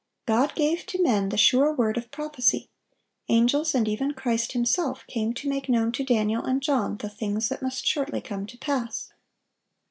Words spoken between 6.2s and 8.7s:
and John the things that must shortly come to